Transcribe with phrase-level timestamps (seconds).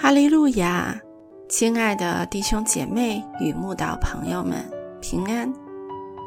[0.00, 0.96] 哈利路亚！
[1.48, 4.64] 亲爱的弟兄姐妹与慕道朋友们，
[5.00, 5.52] 平安！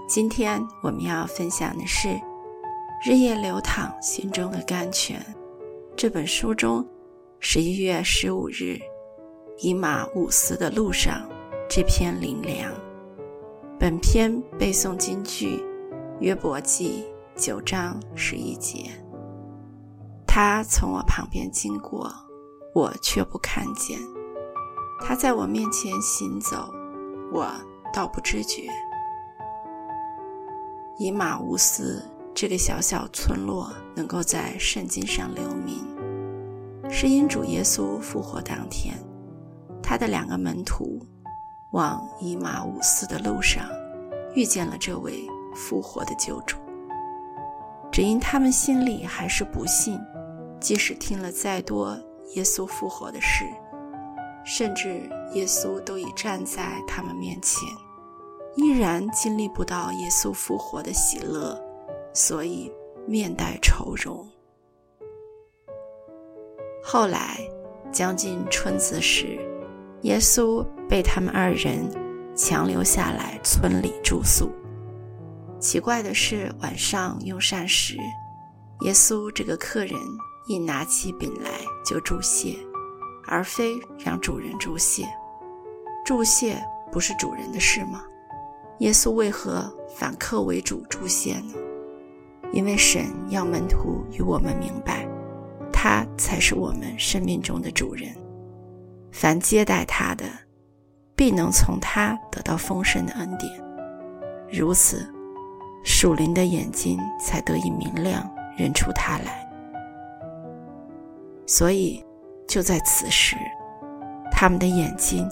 [0.10, 2.10] 今天我们要分享的是
[3.02, 5.18] 《日夜流淌心中的甘泉》
[5.96, 6.86] 这本书中
[7.40, 8.78] 十一月十五日
[9.60, 11.26] 以马五斯的路上
[11.70, 12.70] 这篇灵粮。
[13.80, 15.64] 本篇背诵金句
[16.20, 17.06] 约伯记
[17.38, 18.92] 九章十一节。
[20.28, 22.14] 他从我旁边经过。
[22.74, 24.00] 我却不看见，
[25.02, 26.74] 他在我面前行走，
[27.32, 27.46] 我
[27.94, 28.70] 倒不知觉。
[30.98, 32.02] 以马乌斯
[32.34, 35.86] 这个小小村落能够在圣经上留名，
[36.90, 38.96] 是因主耶稣复活当天，
[39.84, 41.00] 他的两个门徒
[41.74, 43.66] 往以马乌斯的路上
[44.34, 46.56] 遇见了这位复活的救主，
[47.92, 50.00] 只因他们心里还是不信，
[50.62, 52.00] 即使听了再多。
[52.36, 53.46] 耶稣复活的事，
[54.46, 57.68] 甚至耶稣都已站在他们面前，
[58.56, 61.62] 依然经历不到耶稣复活的喜乐，
[62.14, 62.72] 所以
[63.06, 64.28] 面带愁容。
[66.84, 67.38] 后来
[67.92, 69.40] 将近春子时，
[70.02, 71.86] 耶稣被他们二人
[72.36, 74.52] 强留下来村里住宿。
[75.60, 77.98] 奇怪的是，晚上用膳时，
[78.82, 80.00] 耶稣这个客人。
[80.52, 81.50] 一拿起饼来
[81.86, 82.58] 就注谢，
[83.26, 85.08] 而非让主人注谢。
[86.04, 88.04] 注谢不是主人的事吗？
[88.80, 91.54] 耶稣为何反客为主注谢呢？
[92.52, 95.08] 因为神要门徒与我们明白，
[95.72, 98.14] 他才是我们生命中的主人。
[99.14, 100.26] 凡接待他的，
[101.16, 103.50] 必能从他得到丰盛的恩典。
[104.52, 105.10] 如此，
[105.86, 109.41] 属灵的眼睛才得以明亮，认出他来。
[111.54, 112.02] 所以，
[112.48, 113.36] 就在此时，
[114.32, 115.28] 他们的眼睛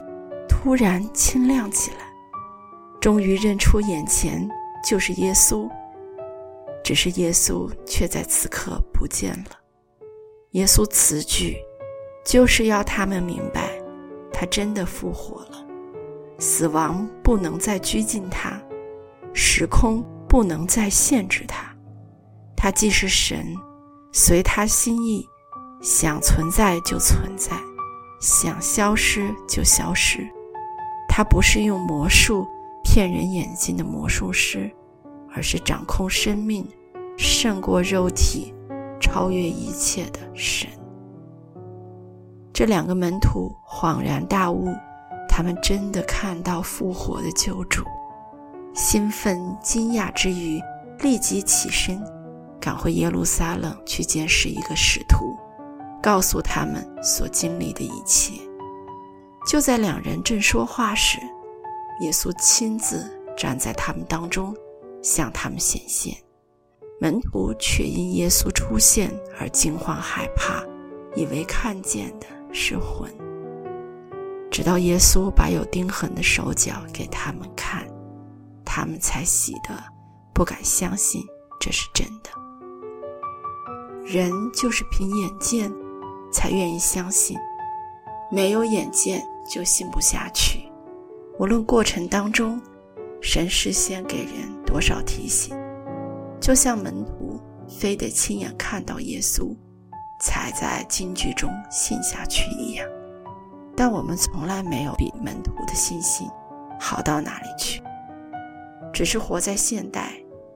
[0.50, 2.00] 突然清亮起来，
[3.00, 4.46] 终于认出眼前
[4.86, 5.66] 就是耶稣。
[6.84, 9.58] 只是耶稣却在此刻不见了。
[10.52, 11.56] 耶稣此举，
[12.26, 13.70] 就是要他们明白，
[14.34, 15.66] 他真的复活了，
[16.38, 18.62] 死亡不能再拘禁他，
[19.34, 21.74] 时空不能再限制他，
[22.58, 23.56] 他既是神，
[24.12, 25.26] 随他心意。
[25.82, 27.52] 想存在就存在，
[28.20, 30.28] 想消失就消失。
[31.08, 32.46] 他不是用魔术
[32.84, 34.70] 骗人眼睛的魔术师，
[35.34, 36.68] 而是掌控生命、
[37.18, 38.54] 胜过肉体、
[39.00, 40.70] 超越一切的神。
[42.54, 44.76] 这两个门徒恍然大悟，
[45.30, 47.84] 他们真的看到复活的救主，
[48.74, 50.62] 兴奋惊讶之余，
[51.00, 52.02] 立即起身，
[52.60, 55.38] 赶回耶路撒冷去见识一个使徒。
[56.02, 58.34] 告诉他们所经历的一切。
[59.48, 61.18] 就在两人正说话时，
[62.02, 64.56] 耶稣亲自站在他们当中，
[65.02, 66.16] 向他们显现。
[67.02, 70.64] 门徒却因耶稣出现而惊慌害怕，
[71.16, 73.10] 以为看见的是魂。
[74.52, 77.88] 直到耶稣把有钉痕的手脚给他们看，
[78.66, 79.70] 他们才喜得
[80.34, 81.24] 不敢相信
[81.60, 82.30] 这是真的。
[84.04, 85.72] 人就是凭眼见。
[86.32, 87.38] 才愿意相信，
[88.32, 90.70] 没有眼见就信不下去。
[91.40, 92.62] 无论过程当中，
[93.22, 94.34] 神事先给人
[94.66, 95.56] 多少提醒，
[96.40, 99.56] 就像门徒非得亲眼看到耶稣，
[100.22, 102.88] 才在京剧中信下去一样。
[103.76, 106.28] 但我们从来没有比门徒的信心
[106.80, 107.82] 好到哪里去，
[108.94, 110.12] 只是活在现代，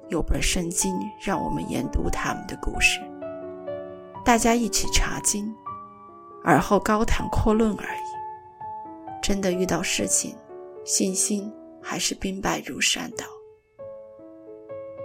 [0.10, 3.00] 有本圣经让我们研读他们的故事，
[4.26, 5.54] 大家一起查经。
[6.44, 8.00] 而后高谈阔论而已。
[9.22, 10.36] 真的遇到事情，
[10.84, 13.26] 信心还是兵败如山倒。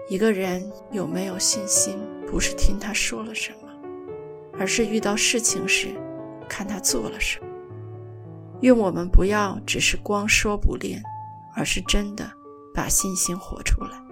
[0.08, 3.68] 一个人有没有信心，不是听他说了什么，
[4.58, 5.88] 而是遇到事情时，
[6.48, 7.46] 看他做了什么。
[8.62, 11.00] 愿我们不要只是光说不练，
[11.54, 12.28] 而是真的
[12.74, 14.02] 把信心活出来。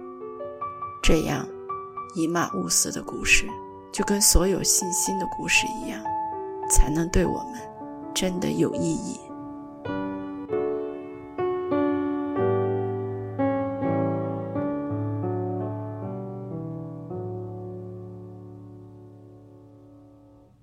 [1.03, 1.45] 这样，
[2.15, 3.45] 以马乌斯的故事
[3.91, 6.01] 就跟所有信心的故事一样。
[6.69, 7.59] 才能对我们
[8.13, 9.26] 真的有意义。